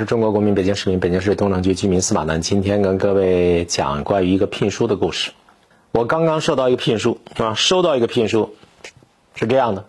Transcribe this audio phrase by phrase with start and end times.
[0.00, 2.40] 是中国公民，北京市民，北京市东城区居民司马南。
[2.40, 5.32] 今天跟各位讲关于一个聘书的故事。
[5.92, 8.54] 我刚刚收到一个聘书啊，收到一个聘书，
[9.34, 9.84] 是这样的，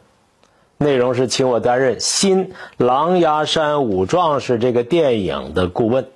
[0.78, 6.08] 内容是请我担任新《狼牙山五壮士》这个电影的顾问。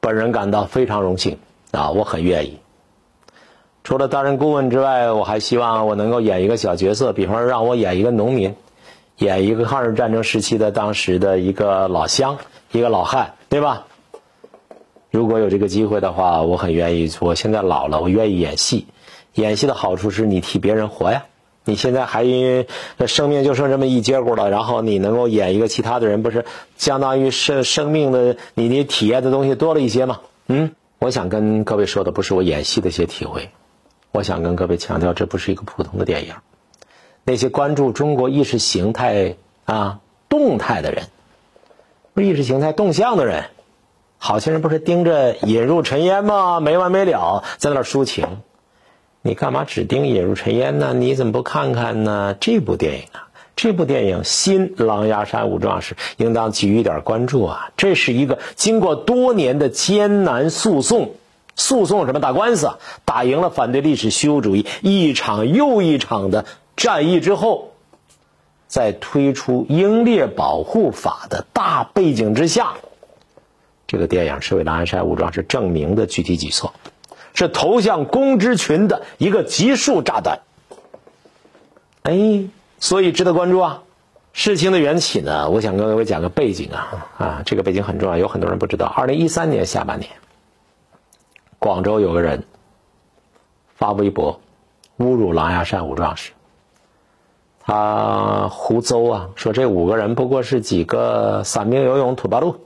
[0.00, 1.38] 本人感到非常荣幸
[1.70, 2.58] 啊，我很愿意。
[3.82, 8.54] 除了担任顾问之外，我还希望我能够演一个小角色，比方说让我演一个农民。
[9.18, 12.38] 演一个抗日战争时期的当时的一个老乡，
[12.72, 13.86] 一个老汉，对吧？
[15.10, 17.10] 如果有这个机会的话，我很愿意。
[17.20, 18.86] 我现在老了，我愿意演戏。
[19.34, 21.24] 演戏的好处是你替别人活呀。
[21.64, 22.66] 你现在还因
[22.98, 26.44] 为生命就剩这么一截骨了，然后你能够演一个其他的人，不是
[26.76, 30.20] 相当于生生命的你你体验的东西多了一些吗？
[30.48, 33.50] 嗯，我想跟各位说的不是我演戏的一些体会，
[34.10, 36.34] 我想跟各位强调，这不是一个普通的电影。
[37.24, 41.04] 那些关注中国意识形态啊动态的人，
[42.14, 43.44] 意识形态动向的人，
[44.18, 46.60] 好些人不是盯着引入尘烟吗？
[46.60, 48.40] 没完没了，在那抒情。
[49.22, 50.94] 你干嘛只盯引入尘烟呢？
[50.94, 52.34] 你怎么不看看呢？
[52.40, 57.70] 这部电影啊，这部电影《新狼牙山五壮士》应当给予点关注啊！
[57.76, 61.14] 这是一个经过多年的艰难诉讼，
[61.54, 62.72] 诉讼什么打官司，
[63.04, 66.44] 打赢了反对历史虚无主义一场又一场的。
[66.76, 67.72] 战役之后，
[68.66, 72.74] 在推出英烈保护法的大背景之下，
[73.86, 76.72] 这个电影是为狼牙山武装是证明的具体举措，
[77.34, 80.40] 是投向公知群的一个集束炸弹。
[82.02, 82.44] 哎，
[82.80, 83.82] 所以值得关注啊！
[84.32, 88.86] 事情的缘起呢，我想跟各位讲个背景啊啊，这个背景很重要，有很多人不知道。
[88.86, 90.10] 二零一三年下半年，
[91.58, 92.44] 广州有个人
[93.76, 94.40] 发微博
[94.98, 96.32] 侮辱狼牙山五壮士。
[97.64, 102.56] 他胡诌啊，说这五个人不过是几个散兵游勇土八路，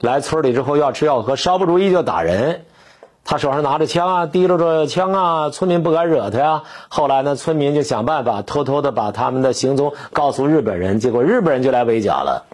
[0.00, 2.64] 来村里之后要吃要喝，稍不注意就打人。
[3.24, 6.62] 他手上拿着枪啊，提溜着枪啊，村民不敢惹他呀。
[6.88, 12.44] 后来呢，村民就想办法偷偷的把他们的行踪告诉日本人，结果日本人就来围剿了。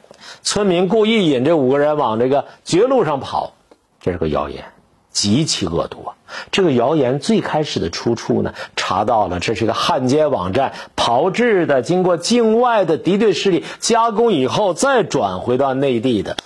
[0.43, 3.53] 村民故意引这五个人往这个绝路上跑，
[4.01, 4.65] 这是个谣言。
[5.13, 6.17] 极其恶毒啊！
[6.51, 16.39] 这个谣言最开始的出处呢，查到了，这是一个汉奸网站炮制的，经过境外的敌对势力加工以后，再转回到内地的，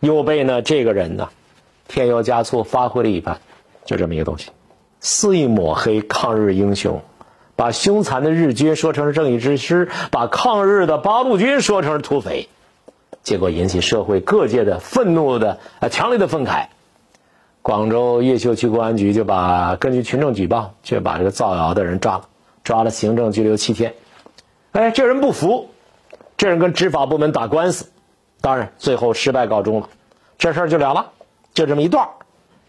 [0.00, 1.28] 又被呢这个人呢
[1.86, 3.38] 添油加醋发挥了一番，
[3.84, 4.50] 就这么一个东西，
[4.98, 7.02] 肆意抹黑抗日英雄，
[7.54, 12.48] 把凶残的日军说成是正义之师，把抗日的八路军说成是土匪，
[13.22, 16.66] 结果引起社会各界的愤怒的啊强烈的愤慨。
[17.62, 22.24] 广州越秀区公安局就把根据群众举报，就把这个造谣的人抓了，
[22.64, 23.94] 抓了行政拘留七天。
[24.72, 25.70] 哎，这人不服，
[26.36, 27.86] 这人跟执法部门打官司，
[28.40, 29.88] 当然最后失败告终了，
[30.38, 31.12] 这事儿就了了，
[31.54, 32.08] 就这么一段。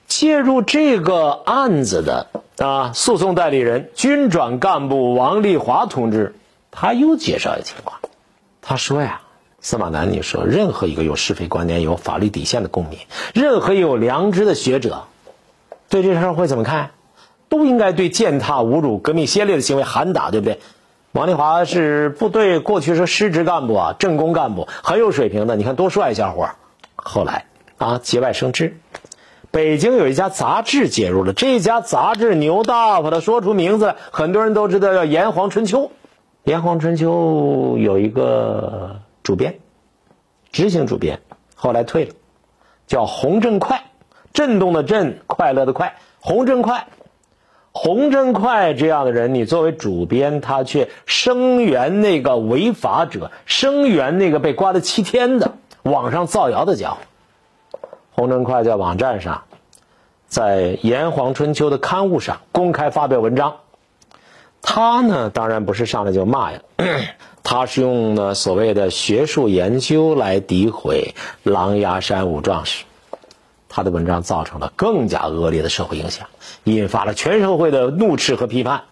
[0.08, 2.28] 介入这个案子的
[2.60, 6.36] 啊，诉讼代理人军转干部王立华同志，
[6.70, 8.00] 他又介绍一情况，
[8.62, 9.23] 他说呀。
[9.64, 13.00] 司马南，你说，任何一个有是非观念、有法律底线的公民，
[13.34, 15.06] 任何有良知的学者，
[15.88, 16.92] 对这事儿会怎么看？
[17.48, 20.60] 都应该对践踏、侮辱革命先烈的行为喊打，对不对？
[21.14, 25.56] 王立华是部队过去是师职干部啊，政工干部，很有水平的。
[25.56, 26.56] 你看多帅小伙儿
[26.98, 27.46] 后来
[27.78, 28.76] 啊，节外生枝，
[29.50, 35.80] 北京有一家杂志介入了，这家杂志牛大发的说出名字，很多人都知道，叫《炎黄春秋》。
[36.44, 38.98] 《炎黄春秋》有一个。
[39.24, 39.60] 主编，
[40.52, 41.22] 执行主编，
[41.56, 42.14] 后来退了，
[42.86, 43.84] 叫洪振快，
[44.34, 46.88] 震动的震，快乐的快，洪振快，
[47.72, 56.98] 洪振快这样的人，你作为主编，他却声援那个违法者，声援那个被关了七天的网上造谣的家伙。
[58.12, 59.46] 洪振快在网站上，
[60.28, 63.56] 在《炎黄春秋》的刊物上公开发表文章，
[64.62, 66.60] 他呢，当然不是上来就骂呀。
[67.54, 71.14] 他是用呢所谓的学术研究来诋毁
[71.44, 72.84] 狼牙山五壮士，
[73.70, 76.26] 他的文章造成了更加恶劣的社会影响，
[76.64, 78.86] 引发了全社会的怒斥和批判。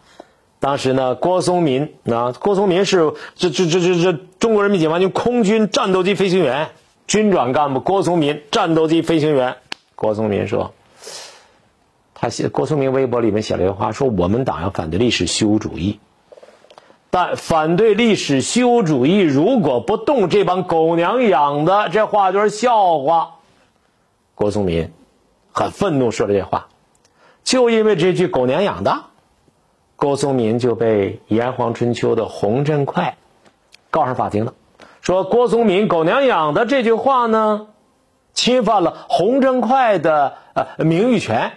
[0.59, 6.69] 当时呢，郭松民啊，郭松民是这这这这这中国人民解放军空军战斗机飞行员，
[7.07, 9.55] 军转干部郭松民，战斗机飞行员。
[9.95, 10.71] 郭松民说，
[12.13, 15.99] 他写郭松民微博里面写了一句话，说我们党要反对历史虚无主义。
[17.11, 23.35] 但反对历史虚无主义，如果不动这帮狗娘养的，这话就是笑话。
[24.33, 24.89] 郭松民
[25.51, 26.69] 很愤怒说了这话，
[27.43, 29.03] 就因为这句狗娘养的，
[29.97, 33.17] 郭松民就被《炎黄春秋》的洪振快
[33.89, 34.53] 告上法庭了，
[35.01, 37.67] 说郭松民狗娘养的这句话呢，
[38.33, 41.51] 侵犯了洪振快的呃名誉权。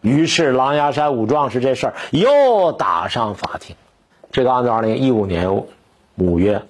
[0.00, 3.76] 于是狼牙山五壮士这事儿又打上法庭。
[4.32, 5.64] 这个案子，二零一五年
[6.16, 6.62] 五月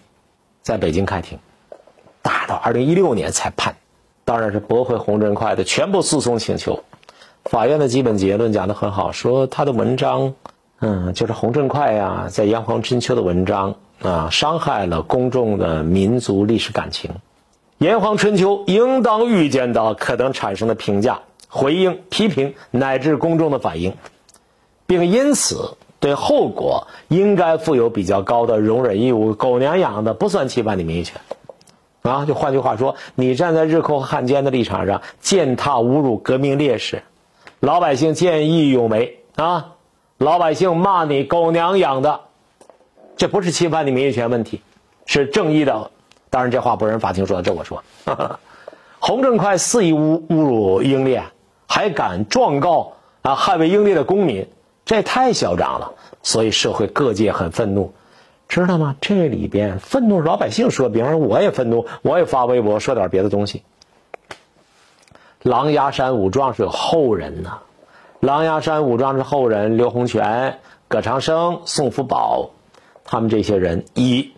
[0.62, 1.38] 在北京开庭，
[2.22, 3.76] 打到二零一六年才判，
[4.24, 6.84] 当然是驳回洪振快的全部诉讼请求。
[7.44, 10.34] 法院的基本结论讲得很好，说他的文章，
[10.78, 17.10] 嗯，就是洪振快呀，在《炎黄春秋》的文章啊，伤害了公众的民族历史感情。
[17.78, 21.20] 《炎黄春秋》应当预见到可能产生的评价。
[21.52, 23.96] 回应批评乃至公众的反应，
[24.86, 29.34] 并因此对后果应该负有比较高的容忍义务。
[29.34, 31.20] 狗娘养的不算侵犯你名誉权，
[32.02, 32.24] 啊！
[32.26, 37.02] 就换句话说，你站在日寇汉奸的立场上践踏侮辱革命烈士，
[37.60, 39.74] 老百姓见义勇为啊！
[40.18, 42.20] 老百姓骂你狗娘养的，
[43.16, 44.62] 这不是侵犯你名誉权问题，
[45.06, 45.90] 是正义的。
[46.30, 47.84] 当然，这话不是人法庭说的，这我说。
[48.98, 51.22] 洪振快肆意侮侮辱英烈。
[51.72, 53.36] 还敢状告啊！
[53.36, 54.48] 捍卫英烈的公民，
[54.90, 55.92] 这也太嚣张了。
[56.20, 57.94] 所以社会各界很愤怒，
[58.48, 58.96] 知道吗？
[59.00, 63.62] 这里边愤怒老百姓说，比方说我也愤怒，我也发微博说点别的东西。
[65.42, 67.60] 狼牙山五壮士后人呐，
[68.18, 70.58] 狼牙山五壮士后人刘洪全、
[70.88, 72.50] 葛长生、宋福宝，
[73.04, 74.32] 他们这些人一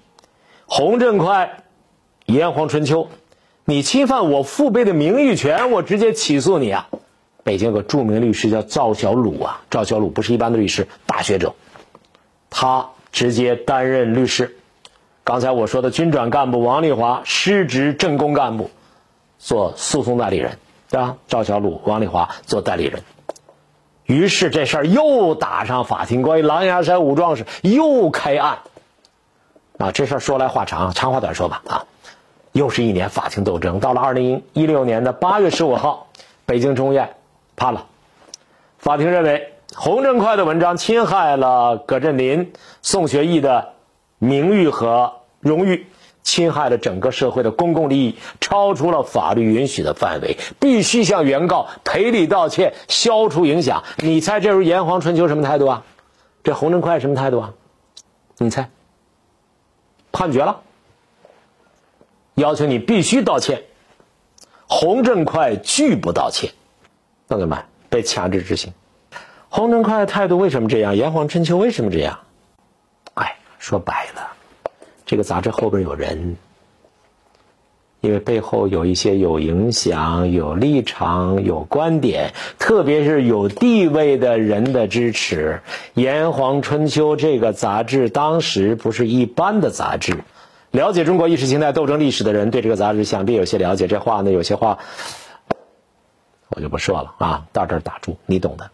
[0.66, 1.62] 洪振快、
[2.26, 3.08] 炎黄春秋，
[3.64, 6.90] 你侵犯我父辈的名誉权，我直接起诉你啊！
[7.44, 11.54] 北京有个著名律师叫赵小鲁啊，赵小鲁不是一般的律师，大学者，
[12.50, 14.56] 他直接担任律师。
[15.24, 18.70] 刚才我说的军转干部王丽华失职政工干部，
[19.38, 20.58] 做诉讼代理人，
[20.88, 21.16] 对吧？
[21.28, 23.02] 赵小鲁、王丽华做代理人。
[24.04, 28.58] 于是这事儿又打上法庭，关于狼牙山五壮士又开案。
[29.78, 31.62] 啊，这事儿说来话长，长话短说吧。
[31.66, 31.86] 啊，
[32.52, 33.80] 又是一年法庭斗争。
[33.80, 36.08] 到了二零一六年的八月十五号，
[36.46, 37.14] 北京中院。
[37.56, 37.86] 判了，
[38.78, 42.52] 法庭认为洪振快的文章侵害了葛振林、
[42.82, 43.74] 宋学义的
[44.18, 45.86] 名誉和荣誉，
[46.22, 53.82] 侵害了整个社会的公共利益，超出了法律允许的范围，必须向原告赔礼道歉，消除影响。
[53.98, 55.84] 你猜这时候炎黄春秋什么态度啊？
[56.44, 57.54] 这洪振快什么态度啊？
[58.38, 58.68] 你猜？
[60.10, 60.60] 判决了，
[62.34, 63.62] 要求你必须道歉。
[64.68, 66.52] 洪振快拒不道歉。
[67.32, 68.74] 同志们被强制执行，
[69.48, 70.96] 洪振哙的态度为什么这样？
[70.96, 72.18] 炎黄春秋为什么这样？
[73.14, 74.32] 哎，说白了，
[75.06, 76.36] 这个杂志后边有人，
[78.02, 85.62] 因为背后有一些有影响、有立场、有观点，特别是有地位的人的支持。
[85.94, 90.18] 炎黄春秋这个杂志当时不是一般的杂志，
[90.70, 93.86] 了解中国意识形态斗争历史的人对这个杂志想必有些了解。
[93.86, 94.78] 这话呢，有些话。
[96.54, 98.70] 我就不说了啊，到这儿打住，你懂的。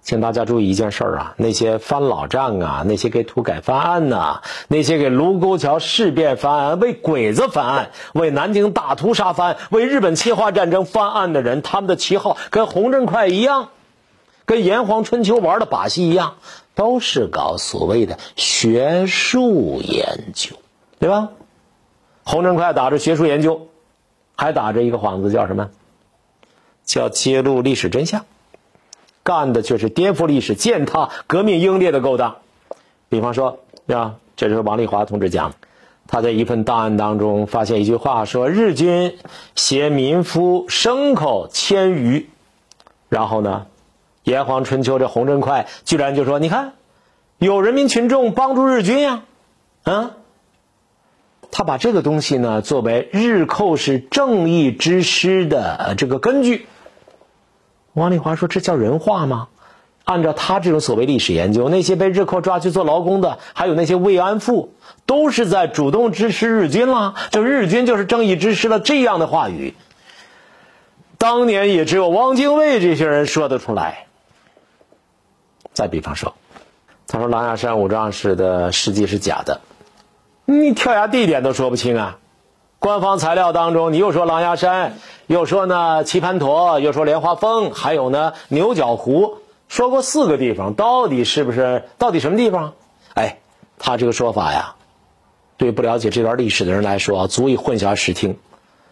[0.00, 13.68] 请大家注意一件事儿啊，那些翻老账啊，那些给土改翻案呐，那些给卢沟桥事变翻案、为鬼子翻案、为南京大屠杀翻、为日本侵华战争翻案的人，他们的旗号跟洪振快一样，
[14.46, 16.36] 跟炎黄春秋玩的把戏一样，
[16.74, 20.56] 都是搞所谓的学术研究，
[20.98, 21.28] 对吧？
[22.24, 23.68] 洪振快打着学术研究，
[24.36, 25.68] 还打着一个幌子，叫什么？
[26.88, 28.24] 叫揭露历史真相，
[29.22, 32.38] 干的却是颠覆历史、践踏革命英烈的勾当。
[33.10, 35.52] 比方说，啊，这是王丽华同志讲，
[36.06, 39.18] 他在一份档案当中发现一句话，说日军
[39.54, 42.30] 携民夫、牲口千余，
[43.10, 43.66] 然后呢，
[44.24, 46.72] 炎黄春秋这洪振快居然就说：“你看，
[47.36, 49.24] 有人民群众帮助日军呀，
[49.82, 50.12] 啊。”
[51.50, 56.66] 他把这个东西呢作为日寇是正义之师的这个根据。
[57.98, 59.48] 王丽华说：“这叫人话吗？
[60.04, 64.72] 按照他这种所谓历史研究，那些被日寇抓去做劳工的，还有那些慰安妇，
[65.04, 67.14] 都是在主动支持日军了。
[67.30, 68.80] 就日军就是正义之师了。
[68.80, 69.74] 这样的话语，
[71.18, 74.06] 当年也只有汪精卫这些人说得出来。
[75.74, 76.34] 再比方说，
[77.06, 79.60] 他说狼牙山五壮士的事迹是假的，
[80.46, 82.18] 你跳崖地点都说不清啊。”
[82.80, 84.96] 官方材料当中，你又说狼牙山，
[85.28, 89.36] 又说呢棋盘陀，又说莲花峰，还有呢牛角湖，
[89.68, 91.84] 说过四个地方，到底是不是？
[91.98, 92.72] 到底什么地方？
[93.12, 93.38] 哎，
[93.78, 94.76] 他这个说法呀，
[95.58, 98.38] 对不了解这段历史的人来说，足以混淆视听。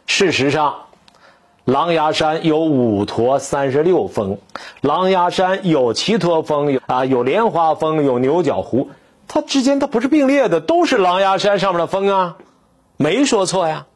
[0.07, 0.75] 事实上，
[1.65, 4.39] 狼牙山有五坨三十六峰，
[4.83, 8.91] 狼牙山有七坨峰，有啊有莲花峰，有牛角湖，
[9.27, 12.37] 它之间它不是并列的，都是狼牙山上面的峰啊。
[12.99, 13.87] 没说错呀，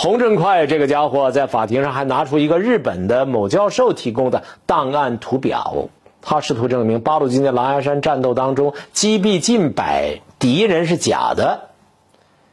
[0.00, 5.88] 洪振快这个家伙在法庭上还拿出一个日本的某教授提供的档案图表，
[6.22, 11.70] 他试图证明八路军在狼牙山战斗当中击毙近百敌人是假的。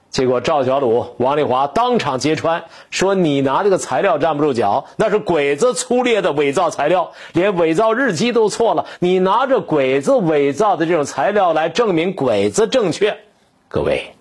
[0.09, 8.87] 结果赵小鲁、王丽华当场揭穿，说你拿这个材料站不住脚，那是鬼子粗劣的伪造材料，连伪造日期都错了。
[8.97, 13.19] 你拿着鬼子伪造的这种材料来证明鬼子正确，
[13.67, 14.15] 各位，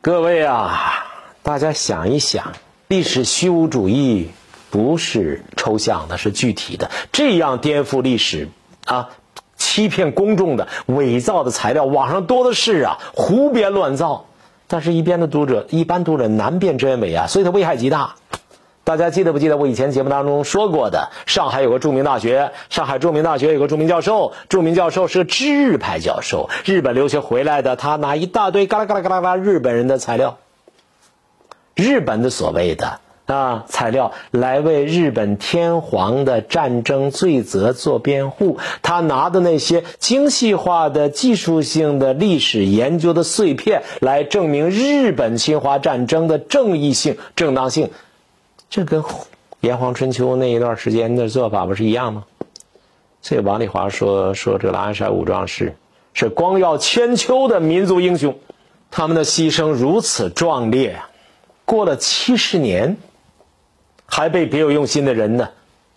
[0.00, 1.04] 各位啊，
[1.42, 2.52] 大家想一想，
[2.90, 4.30] 历史虚无主义
[4.70, 6.90] 不是抽象的，是具体的。
[7.12, 8.48] 这样颠覆历史
[8.84, 9.10] 啊，
[9.56, 14.26] 欺骗公众的伪造的材料，网上多的是啊，胡编乱造。
[14.66, 18.16] 但是，一边的读者，一般读者难辨真伪啊，所以它危害极大。
[18.82, 21.10] 大家记得不记得我以前节目当中说过的？
[21.26, 30.38] 上海有个著名大学，上海著名大学有个著名教授，著名教授是个知日派教授，日本留学回来的，他拿一大堆嘎啦嘎啦嘎啦嘎啦日本人的材料，
[31.74, 33.00] 日本的所谓的。
[33.26, 38.58] 啊，材料来为日本天皇的战争罪责做辩护。
[38.82, 47.90] 他拿的那些精细化的技术性的历史研究的碎片，来证明日本侵华战争的正义性、正当性。
[48.68, 49.04] 这跟
[49.60, 52.24] 炎黄春秋那一段时间的做法不是一样吗？
[53.22, 55.76] 所以王丽华说说这个狼牙山武装是
[56.14, 58.38] 是光耀千秋的民族英雄，
[58.90, 61.00] 他们的牺牲如此壮烈，
[61.70, 62.96] 过了七十年。
[64.12, 65.50] 还被别有用心的人呢，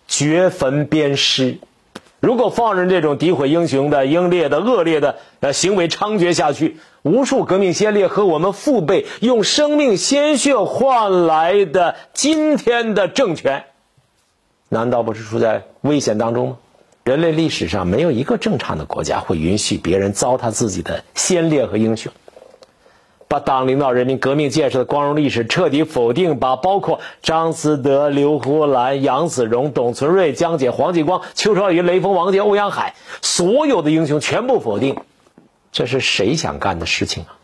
[0.07, 1.57] 掘坟鞭尸。
[2.19, 13.63] 如果放任这种诋毁英雄的英烈的恶劣的呃行为猖獗下去，无数革命先烈和我们父辈用生命鲜血换来的今天的政权，
[14.69, 16.57] 难道不是处在危险当中吗？
[17.03, 22.13] 人类历史上没有一个正常的国家会允许别人糟蹋自己的先烈和英雄。
[23.27, 34.97] 把党领导人民革命建设的光荣历史彻底否定，把包括张思德、刘胡兰、杨子荣、董存瑞、江姐、黄继光、邱少云、雷锋、王杰、欧阳海所有的英雄全部否定，
[35.71, 37.37] 这是谁想干的事情啊？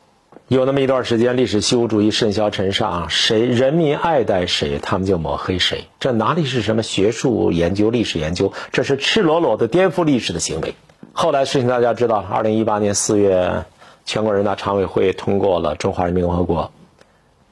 [0.47, 5.85] 有那么一段时间，历史虚无主义甚嚣尘上，谁人民爱戴谁，他们就抹黑谁。
[5.99, 8.53] 这哪里是什么学术研究、历史研究？
[8.71, 10.75] 这是赤裸裸的颠覆历史的行为。
[11.13, 13.65] 后来事情大家知道，二零一八年四月。
[14.09, 16.71] 全国人大常委会通过了《中华人民共和国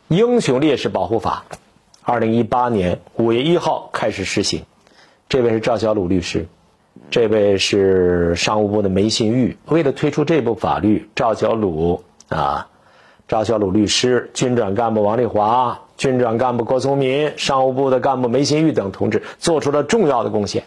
[0.08, 1.46] 英雄烈士保护法》，
[2.02, 4.64] 二零一八年五月一号开始实行。
[5.30, 6.48] 这位是赵小鲁律师，
[7.12, 9.56] 这位是商务部的梅新玉。
[9.68, 12.68] 为了推出这部法律，赵小鲁啊，
[13.28, 20.64] 赵小鲁律师、军转干部王丽华、军转干部郭聪民、商务部的干部梅新玉等同志做出了重要的贡献。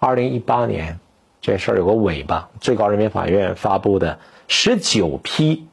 [0.00, 0.98] 二零一八年，
[1.40, 4.18] 这事儿有个尾巴，最高人民法院发布的。
[4.48, 5.66] 十九批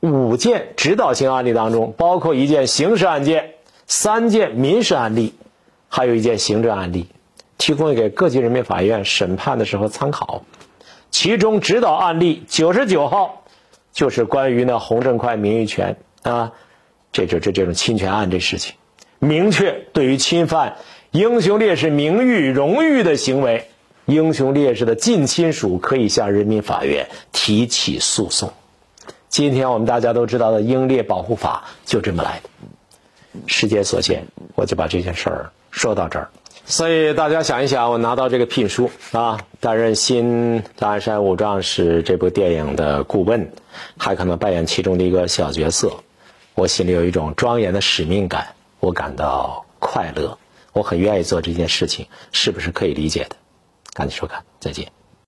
[0.00, 3.54] 五件指导性案例当中，包括一件刑事案件、
[3.86, 5.34] 三件民事案例，
[5.88, 7.08] 还有一件行政案例，
[7.56, 10.44] 提供给各级人民法院审判的时候参考。
[11.10, 13.44] 其中指导案例九十九号，
[13.92, 16.52] 就是关于呢洪振快名誉权啊，
[17.10, 18.74] 这这这这种侵权案这事情，
[19.18, 20.76] 明确对于侵犯
[21.10, 23.70] 英雄烈士名誉荣誉的行为。
[24.06, 28.52] 英雄烈士的近亲属可以向人民法院提起诉讼。
[29.30, 32.50] 今天我们大家都知道的《英烈保护法》就这么来的。
[33.46, 34.22] 时间所限，
[34.54, 36.28] 我就把这件事儿说到这儿。
[36.66, 43.50] 所以大家想一想，我拿到这个聘书啊，担任《新大山五壮士》这部电影的顾问，
[43.96, 45.92] 还可能扮演其中的一个小角色，
[46.54, 50.38] 我心里有一种庄严的使命感，我感到快乐，
[50.72, 53.36] 我很愿意做这件事情，是不是可以理解的？
[53.94, 55.03] 感谢收看，再见。